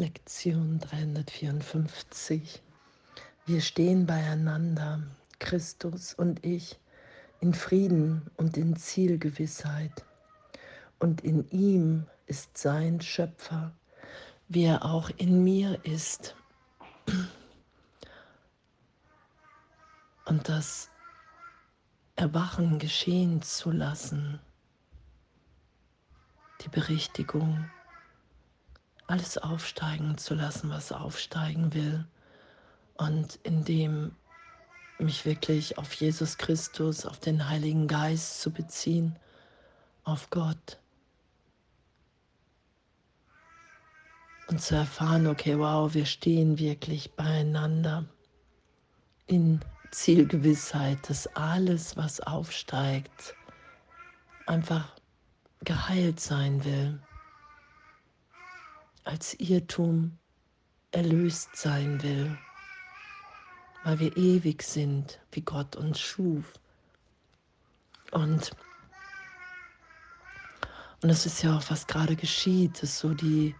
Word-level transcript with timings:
Lektion 0.00 0.78
354. 0.78 2.62
Wir 3.44 3.60
stehen 3.60 4.06
beieinander, 4.06 5.02
Christus 5.38 6.14
und 6.14 6.42
ich, 6.42 6.80
in 7.40 7.52
Frieden 7.52 8.30
und 8.38 8.56
in 8.56 8.76
Zielgewissheit. 8.76 10.06
Und 11.00 11.20
in 11.20 11.46
ihm 11.50 12.06
ist 12.24 12.56
sein 12.56 13.02
Schöpfer, 13.02 13.74
wie 14.48 14.64
er 14.64 14.86
auch 14.86 15.10
in 15.18 15.44
mir 15.44 15.78
ist. 15.84 16.34
Und 20.24 20.48
das 20.48 20.88
Erwachen 22.16 22.78
geschehen 22.78 23.42
zu 23.42 23.70
lassen, 23.70 24.40
die 26.62 26.70
Berichtigung, 26.70 27.70
alles 29.10 29.38
aufsteigen 29.38 30.16
zu 30.18 30.34
lassen, 30.34 30.70
was 30.70 30.92
aufsteigen 30.92 31.74
will. 31.74 32.06
Und 32.96 33.40
indem 33.42 34.14
mich 34.98 35.24
wirklich 35.24 35.78
auf 35.78 35.92
Jesus 35.94 36.38
Christus, 36.38 37.06
auf 37.06 37.18
den 37.18 37.48
Heiligen 37.48 37.88
Geist 37.88 38.40
zu 38.40 38.52
beziehen, 38.52 39.16
auf 40.04 40.30
Gott. 40.30 40.78
Und 44.48 44.60
zu 44.62 44.76
erfahren, 44.76 45.26
okay, 45.26 45.58
wow, 45.58 45.92
wir 45.92 46.06
stehen 46.06 46.58
wirklich 46.58 47.12
beieinander 47.12 48.04
in 49.26 49.60
Zielgewissheit, 49.90 50.98
dass 51.08 51.26
alles, 51.34 51.96
was 51.96 52.20
aufsteigt, 52.20 53.34
einfach 54.46 54.94
geheilt 55.64 56.20
sein 56.20 56.64
will 56.64 57.00
als 59.04 59.34
Irrtum 59.34 60.18
erlöst 60.92 61.56
sein 61.56 62.02
will, 62.02 62.36
weil 63.84 63.98
wir 63.98 64.16
ewig 64.16 64.62
sind, 64.62 65.20
wie 65.32 65.42
Gott 65.42 65.76
uns 65.76 66.00
schuf. 66.00 66.54
Und, 68.10 68.50
und 71.02 71.08
das 71.08 71.26
ist 71.26 71.42
ja 71.42 71.56
auch, 71.56 71.70
was 71.70 71.86
gerade 71.86 72.16
geschieht, 72.16 72.82
ist 72.82 72.98
so 72.98 73.14
die, 73.14 73.54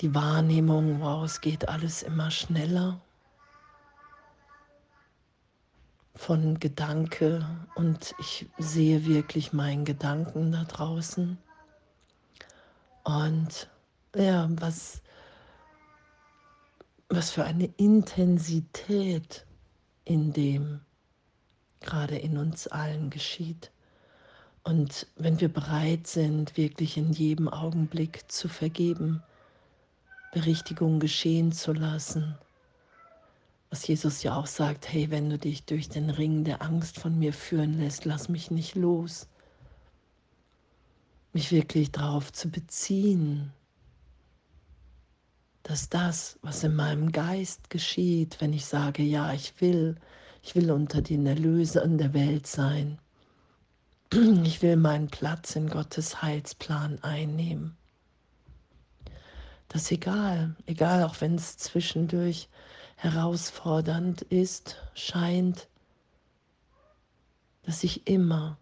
die 0.00 0.14
Wahrnehmung, 0.14 1.00
wow, 1.00 1.24
es 1.24 1.40
geht 1.40 1.68
alles 1.68 2.02
immer 2.02 2.30
schneller 2.30 3.00
von 6.16 6.58
Gedanke 6.60 7.46
und 7.74 8.14
ich 8.18 8.46
sehe 8.58 9.04
wirklich 9.04 9.52
meinen 9.52 9.84
Gedanken 9.84 10.52
da 10.52 10.64
draußen. 10.64 11.38
Und 13.02 13.68
ja, 14.14 14.48
was, 14.50 15.02
was 17.08 17.30
für 17.30 17.44
eine 17.44 17.66
Intensität 17.76 19.46
in 20.04 20.32
dem 20.32 20.80
gerade 21.80 22.16
in 22.16 22.38
uns 22.38 22.66
allen 22.66 23.10
geschieht. 23.10 23.70
Und 24.62 25.06
wenn 25.16 25.40
wir 25.40 25.52
bereit 25.52 26.06
sind, 26.06 26.56
wirklich 26.56 26.96
in 26.96 27.12
jedem 27.12 27.48
Augenblick 27.48 28.30
zu 28.32 28.48
vergeben, 28.48 29.22
Berichtigung 30.32 30.98
geschehen 30.98 31.52
zu 31.52 31.72
lassen, 31.72 32.36
was 33.70 33.86
Jesus 33.86 34.22
ja 34.22 34.36
auch 34.36 34.46
sagt, 34.46 34.90
hey, 34.90 35.10
wenn 35.10 35.28
du 35.28 35.38
dich 35.38 35.64
durch 35.64 35.88
den 35.88 36.08
Ring 36.08 36.44
der 36.44 36.62
Angst 36.62 36.98
von 36.98 37.18
mir 37.18 37.32
führen 37.32 37.78
lässt, 37.78 38.04
lass 38.04 38.28
mich 38.28 38.50
nicht 38.50 38.74
los. 38.74 39.28
Mich 41.32 41.50
wirklich 41.50 41.90
darauf 41.90 42.32
zu 42.32 42.48
beziehen, 42.48 43.52
dass 45.64 45.88
das, 45.88 46.38
was 46.42 46.62
in 46.62 46.76
meinem 46.76 47.10
Geist 47.10 47.70
geschieht, 47.70 48.36
wenn 48.40 48.52
ich 48.52 48.66
sage, 48.66 49.02
ja, 49.02 49.32
ich 49.32 49.60
will, 49.60 49.96
ich 50.42 50.54
will 50.54 50.70
unter 50.70 51.00
den 51.00 51.26
Erlösern 51.26 51.96
der 51.98 52.12
Welt 52.12 52.46
sein, 52.46 52.98
ich 54.44 54.60
will 54.60 54.76
meinen 54.76 55.08
Platz 55.08 55.56
in 55.56 55.68
Gottes 55.68 56.22
Heilsplan 56.22 57.02
einnehmen. 57.02 57.76
Das 59.68 59.82
ist 59.82 59.92
egal, 59.92 60.54
egal 60.66 61.02
auch 61.02 61.20
wenn 61.22 61.34
es 61.34 61.56
zwischendurch 61.56 62.48
herausfordernd 62.96 64.20
ist, 64.22 64.76
scheint, 64.94 65.66
dass 67.62 67.82
ich 67.84 68.06
immer, 68.06 68.58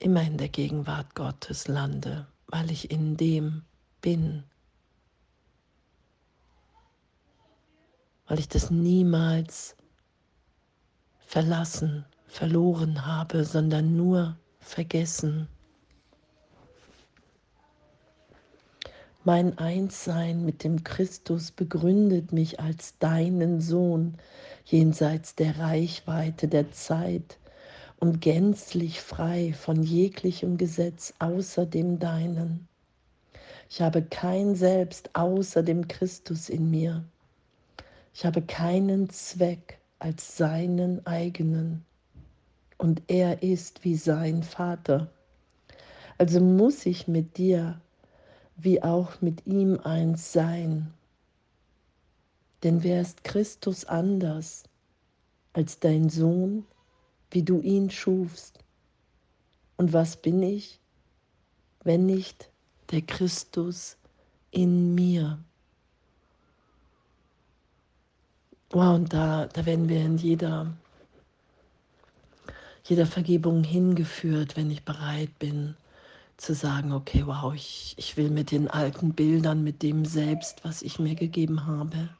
immer 0.00 0.22
in 0.22 0.36
der 0.36 0.48
Gegenwart 0.48 1.14
Gottes 1.14 1.68
lande, 1.68 2.26
weil 2.48 2.72
ich 2.72 2.90
in 2.90 3.16
dem 3.16 3.62
bin, 4.00 4.42
weil 8.30 8.38
ich 8.38 8.48
das 8.48 8.70
niemals 8.70 9.74
verlassen, 11.18 12.04
verloren 12.28 13.04
habe, 13.04 13.44
sondern 13.44 13.96
nur 13.96 14.36
vergessen. 14.60 15.48
Mein 19.24 19.58
Einssein 19.58 20.44
mit 20.44 20.62
dem 20.62 20.84
Christus 20.84 21.50
begründet 21.50 22.32
mich 22.32 22.60
als 22.60 22.96
deinen 22.98 23.60
Sohn 23.60 24.16
jenseits 24.64 25.34
der 25.34 25.58
Reichweite 25.58 26.46
der 26.46 26.70
Zeit 26.70 27.36
und 27.98 28.20
gänzlich 28.20 29.00
frei 29.00 29.52
von 29.54 29.82
jeglichem 29.82 30.56
Gesetz 30.56 31.14
außer 31.18 31.66
dem 31.66 31.98
deinen. 31.98 32.68
Ich 33.68 33.80
habe 33.80 34.02
kein 34.02 34.54
Selbst 34.54 35.10
außer 35.16 35.64
dem 35.64 35.88
Christus 35.88 36.48
in 36.48 36.70
mir. 36.70 37.02
Ich 38.12 38.24
habe 38.24 38.42
keinen 38.42 39.08
Zweck 39.10 39.78
als 39.98 40.36
seinen 40.36 41.06
eigenen 41.06 41.84
und 42.78 43.02
er 43.08 43.42
ist 43.42 43.84
wie 43.84 43.96
sein 43.96 44.42
Vater. 44.42 45.12
Also 46.18 46.40
muss 46.40 46.86
ich 46.86 47.08
mit 47.08 47.38
dir 47.38 47.80
wie 48.56 48.82
auch 48.82 49.20
mit 49.20 49.46
ihm 49.46 49.78
eins 49.80 50.32
sein. 50.32 50.92
Denn 52.62 52.82
wer 52.82 53.00
ist 53.00 53.24
Christus 53.24 53.86
anders 53.86 54.64
als 55.52 55.78
dein 55.78 56.10
Sohn, 56.10 56.66
wie 57.30 57.42
du 57.42 57.60
ihn 57.60 57.90
schufst? 57.90 58.58
Und 59.76 59.92
was 59.92 60.16
bin 60.16 60.42
ich, 60.42 60.78
wenn 61.84 62.04
nicht 62.04 62.50
der 62.90 63.02
Christus 63.02 63.96
in 64.50 64.94
mir? 64.94 65.38
Wow, 68.72 68.94
und 68.94 69.12
da, 69.12 69.46
da 69.46 69.66
werden 69.66 69.88
wir 69.88 70.00
in 70.00 70.16
jeder, 70.16 70.72
jeder 72.84 73.04
Vergebung 73.04 73.64
hingeführt, 73.64 74.56
wenn 74.56 74.70
ich 74.70 74.84
bereit 74.84 75.36
bin 75.40 75.74
zu 76.36 76.54
sagen, 76.54 76.92
okay, 76.92 77.26
wow, 77.26 77.52
ich, 77.52 77.96
ich 77.98 78.16
will 78.16 78.30
mit 78.30 78.52
den 78.52 78.68
alten 78.68 79.12
Bildern, 79.12 79.64
mit 79.64 79.82
dem 79.82 80.04
Selbst, 80.04 80.64
was 80.64 80.82
ich 80.82 81.00
mir 81.00 81.16
gegeben 81.16 81.66
habe, 81.66 82.10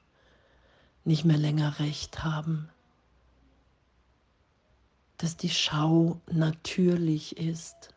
nicht 1.05 1.25
mehr 1.25 1.39
länger 1.39 1.79
recht 1.79 2.25
haben. 2.25 2.69
Dass 5.19 5.37
die 5.37 5.51
Schau 5.51 6.21
natürlich 6.33 7.37
ist, 7.37 7.95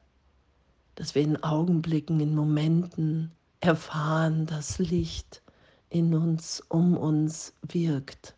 dass 0.93 1.15
wir 1.15 1.23
in 1.23 1.41
Augenblicken, 1.41 2.19
in 2.19 2.35
Momenten 2.35 3.31
erfahren, 3.61 4.45
dass 4.45 4.77
Licht 4.77 5.41
in 5.89 6.13
uns, 6.13 6.61
um 6.69 6.95
uns 6.95 7.53
wirkt 7.63 8.35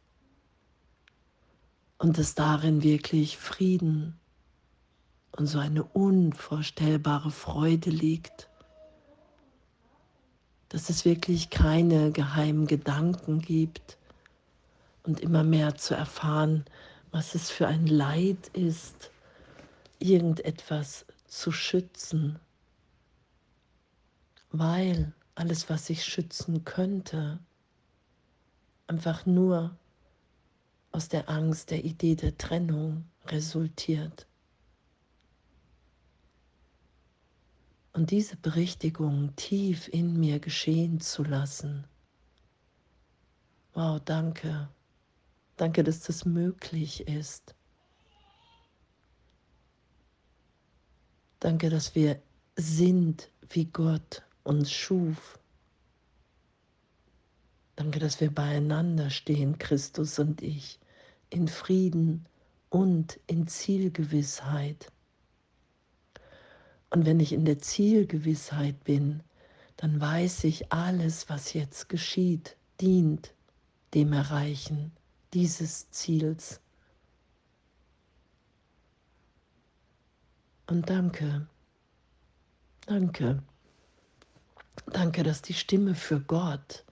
und 1.98 2.18
dass 2.18 2.36
darin 2.36 2.84
wirklich 2.84 3.38
Frieden 3.38 4.20
und 5.32 5.48
so 5.48 5.60
eine 5.60 5.84
unvorstellbare 5.84 7.32
Freude 7.32 7.90
liegt, 7.90 8.50
dass 10.70 10.90
es 10.90 11.06
wirklich 11.06 11.50
keine 11.50 12.12
geheimen 12.12 12.68
Gedanken 12.68 13.40
gibt 13.40 13.98
und 15.04 15.20
immer 15.20 15.44
mehr 15.44 15.76
zu 15.76 15.96
erfahren, 15.96 16.66
was 17.12 17.36
es 17.36 17.50
für 17.50 17.68
ein 17.68 17.88
Leid 17.88 18.50
ist, 18.54 19.12
irgendetwas 20.00 21.06
zu 21.28 21.52
schützen, 21.52 22.40
weil 24.52 25.14
alles, 25.36 25.70
was 25.70 25.90
ich 25.90 26.04
schützen 26.04 26.66
könnte, 26.66 27.40
einfach 28.88 29.26
nur 29.26 29.78
aus 30.96 31.10
der 31.10 31.30
Angst 31.30 31.72
der 31.72 31.84
Idee 31.84 32.16
der 32.16 32.38
Trennung 32.38 33.04
resultiert. 33.28 34.28
Und 37.92 38.12
diese 38.12 38.38
Berichtigung 38.38 39.36
tief 39.36 39.90
in 39.90 40.18
mir 40.18 40.40
geschehen 40.40 41.02
zu 41.02 41.24
lassen. 41.24 41.86
Wow, 43.74 44.00
danke. 44.06 44.70
Danke, 45.58 45.84
dass 45.84 46.00
das 46.00 46.24
möglich 46.24 47.06
ist. 47.10 47.54
Danke, 51.42 51.70
dass 51.70 51.94
wir 51.94 52.22
sind, 52.56 53.30
wie 53.50 53.66
Gott 53.66 54.24
uns 54.46 54.72
schuf. 54.72 55.40
Danke, 57.76 58.00
dass 58.00 58.22
wir 58.22 58.34
beieinander 58.34 59.10
stehen, 59.10 59.58
Christus 59.58 60.20
und 60.20 60.42
ich, 60.42 60.80
in 61.36 61.50
Frieden 61.50 62.26
und 62.70 63.20
in 63.28 63.46
Zielgewissheit. 63.46 64.90
Und 66.90 67.06
wenn 67.06 67.20
ich 67.20 67.34
in 67.34 67.44
der 67.44 67.60
Zielgewissheit 67.60 68.86
bin, 68.86 69.22
dann 69.76 70.00
weiß 70.00 70.46
ich, 70.46 70.72
alles, 70.72 71.28
was 71.28 71.52
jetzt 71.52 71.90
geschieht, 71.90 72.56
dient 72.80 73.34
dem 73.94 74.14
Erreichen 74.14 74.94
dieses 75.34 75.90
Ziels. 75.92 76.62
Und 80.68 80.90
danke, 80.90 81.48
danke, 82.86 83.44
danke, 84.86 85.24
dass 85.24 85.42
die 85.42 85.54
Stimme 85.54 85.96
für 85.96 86.22
Gott, 86.22 86.86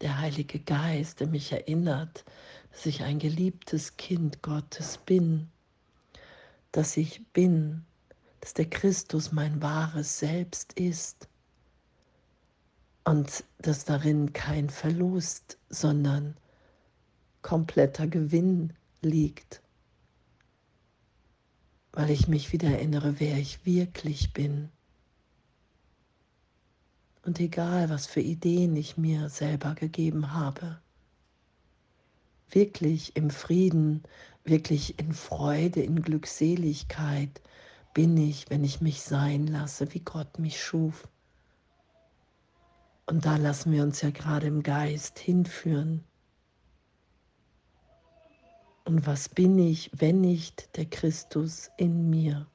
der 0.00 0.18
Heilige 0.18 0.60
Geist, 0.60 1.20
der 1.20 1.26
mich 1.26 1.52
erinnert, 1.52 2.24
dass 2.70 2.86
ich 2.86 3.02
ein 3.02 3.18
geliebtes 3.18 3.96
Kind 3.96 4.42
Gottes 4.42 4.98
bin, 4.98 5.48
dass 6.72 6.96
ich 6.96 7.26
bin, 7.32 7.84
dass 8.40 8.54
der 8.54 8.70
Christus 8.70 9.32
mein 9.32 9.60
wahres 9.62 10.18
Selbst 10.18 10.74
ist 10.74 11.28
und 13.04 13.44
dass 13.58 13.84
darin 13.84 14.32
kein 14.32 14.70
Verlust, 14.70 15.58
sondern 15.68 16.36
kompletter 17.42 18.06
Gewinn 18.06 18.74
liegt, 19.00 19.62
weil 21.92 22.10
ich 22.10 22.28
mich 22.28 22.52
wieder 22.52 22.68
erinnere, 22.68 23.18
wer 23.18 23.38
ich 23.38 23.64
wirklich 23.64 24.32
bin. 24.32 24.70
Und 27.24 27.40
egal, 27.40 27.90
was 27.90 28.06
für 28.06 28.20
Ideen 28.20 28.76
ich 28.76 28.96
mir 28.96 29.28
selber 29.28 29.74
gegeben 29.74 30.32
habe, 30.32 30.78
wirklich 32.50 33.16
im 33.16 33.30
Frieden, 33.30 34.02
wirklich 34.44 34.98
in 34.98 35.12
Freude, 35.12 35.82
in 35.82 36.02
Glückseligkeit 36.02 37.42
bin 37.94 38.16
ich, 38.16 38.48
wenn 38.50 38.64
ich 38.64 38.80
mich 38.80 39.02
sein 39.02 39.46
lasse, 39.46 39.92
wie 39.92 40.00
Gott 40.00 40.38
mich 40.38 40.62
schuf. 40.62 41.08
Und 43.06 43.24
da 43.24 43.36
lassen 43.36 43.72
wir 43.72 43.82
uns 43.82 44.02
ja 44.02 44.10
gerade 44.10 44.46
im 44.46 44.62
Geist 44.62 45.18
hinführen. 45.18 46.04
Und 48.84 49.06
was 49.06 49.28
bin 49.28 49.58
ich, 49.58 49.90
wenn 49.94 50.20
nicht 50.20 50.76
der 50.76 50.86
Christus 50.86 51.70
in 51.76 52.08
mir? 52.08 52.46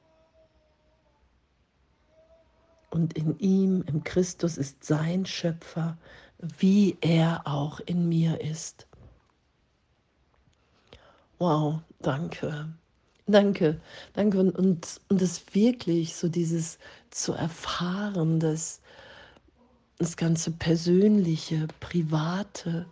Und 2.94 3.14
in 3.14 3.36
ihm, 3.40 3.82
im 3.88 4.04
Christus, 4.04 4.56
ist 4.56 4.84
sein 4.84 5.26
Schöpfer, 5.26 5.98
wie 6.38 6.96
er 7.00 7.42
auch 7.44 7.80
in 7.80 8.08
mir 8.08 8.40
ist. 8.40 8.86
Wow, 11.40 11.80
danke. 11.98 12.68
Danke, 13.26 13.80
danke. 14.12 14.38
Und, 14.38 14.54
und, 14.54 15.00
und 15.08 15.20
es 15.20 15.42
wirklich 15.54 16.14
so 16.14 16.28
dieses 16.28 16.78
zu 17.10 17.32
erfahren, 17.32 18.38
dass 18.38 18.80
das 19.98 20.16
ganze 20.16 20.52
Persönliche, 20.52 21.66
Private, 21.80 22.86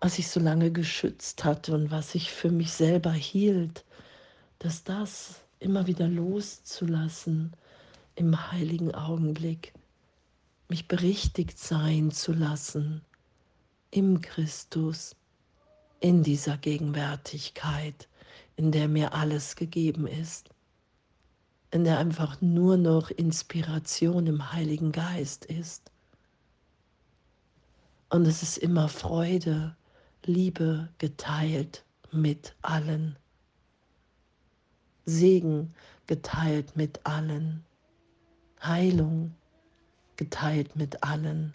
was 0.00 0.18
ich 0.18 0.30
so 0.30 0.40
lange 0.40 0.70
geschützt 0.70 1.44
hatte 1.44 1.74
und 1.74 1.90
was 1.90 2.14
ich 2.14 2.32
für 2.32 2.50
mich 2.50 2.72
selber 2.72 3.12
hielt, 3.12 3.84
dass 4.60 4.82
das 4.82 5.42
immer 5.58 5.86
wieder 5.86 6.08
loszulassen 6.08 7.52
im 8.16 8.50
heiligen 8.50 8.94
Augenblick, 8.94 9.72
mich 10.68 10.88
berichtigt 10.88 11.58
sein 11.58 12.10
zu 12.10 12.32
lassen 12.32 13.02
im 13.90 14.20
Christus, 14.20 15.14
in 16.00 16.22
dieser 16.22 16.56
Gegenwärtigkeit, 16.56 18.08
in 18.56 18.72
der 18.72 18.88
mir 18.88 19.14
alles 19.14 19.56
gegeben 19.56 20.06
ist, 20.06 20.50
in 21.70 21.84
der 21.84 21.98
einfach 21.98 22.40
nur 22.40 22.76
noch 22.76 23.10
Inspiration 23.10 24.26
im 24.26 24.52
Heiligen 24.52 24.92
Geist 24.92 25.44
ist. 25.44 25.90
Und 28.08 28.26
es 28.26 28.42
ist 28.42 28.58
immer 28.58 28.88
Freude, 28.88 29.76
Liebe 30.24 30.88
geteilt 30.98 31.84
mit 32.12 32.54
allen. 32.62 33.16
Segen 35.04 35.74
geteilt 36.06 36.76
mit 36.76 37.04
allen. 37.04 37.65
Heilung 38.62 39.34
geteilt 40.16 40.76
mit 40.76 41.02
allen. 41.02 41.54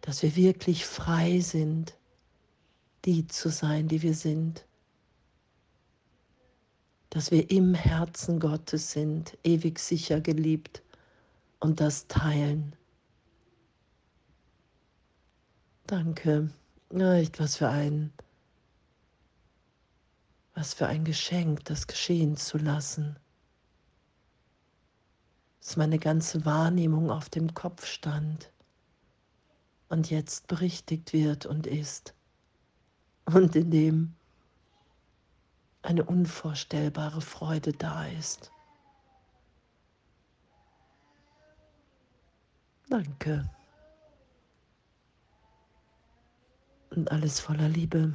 Dass 0.00 0.22
wir 0.22 0.34
wirklich 0.36 0.86
frei 0.86 1.40
sind, 1.40 1.96
die 3.04 3.26
zu 3.26 3.50
sein, 3.50 3.88
die 3.88 4.02
wir 4.02 4.14
sind. 4.14 4.66
Dass 7.10 7.30
wir 7.30 7.50
im 7.50 7.74
Herzen 7.74 8.38
Gottes 8.38 8.92
sind, 8.92 9.36
ewig 9.44 9.78
sicher 9.78 10.20
geliebt 10.20 10.82
und 11.60 11.80
das 11.80 12.06
teilen. 12.06 12.74
Danke. 15.86 16.50
Echt, 16.90 17.40
was 17.40 17.56
für 17.56 17.68
ein, 17.68 18.12
was 20.54 20.74
für 20.74 20.86
ein 20.86 21.04
Geschenk, 21.04 21.64
das 21.64 21.86
geschehen 21.86 22.36
zu 22.36 22.58
lassen. 22.58 23.16
Dass 25.68 25.76
meine 25.76 25.98
ganze 25.98 26.46
Wahrnehmung 26.46 27.10
auf 27.10 27.28
dem 27.28 27.52
Kopf 27.52 27.84
stand 27.84 28.50
und 29.90 30.08
jetzt 30.08 30.46
berichtigt 30.46 31.12
wird 31.12 31.44
und 31.44 31.66
ist 31.66 32.14
und 33.26 33.54
in 33.54 33.70
dem 33.70 34.14
eine 35.82 36.04
unvorstellbare 36.04 37.20
Freude 37.20 37.74
da 37.74 38.06
ist. 38.06 38.50
Danke. 42.88 43.50
Und 46.88 47.12
alles 47.12 47.40
voller 47.40 47.68
Liebe. 47.68 48.14